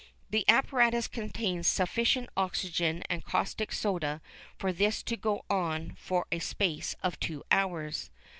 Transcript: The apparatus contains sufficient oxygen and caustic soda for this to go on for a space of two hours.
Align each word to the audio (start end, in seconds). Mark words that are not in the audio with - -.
The 0.31 0.49
apparatus 0.49 1.07
contains 1.07 1.67
sufficient 1.67 2.31
oxygen 2.35 3.03
and 3.07 3.23
caustic 3.23 3.71
soda 3.71 4.19
for 4.57 4.73
this 4.73 5.03
to 5.03 5.15
go 5.15 5.45
on 5.47 5.93
for 5.95 6.25
a 6.31 6.39
space 6.39 6.95
of 7.03 7.19
two 7.19 7.43
hours. 7.51 8.09